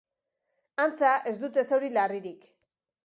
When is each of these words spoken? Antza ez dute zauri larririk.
Antza 0.85 1.11
ez 1.33 1.35
dute 1.43 1.65
zauri 1.73 1.93
larririk. 1.99 2.49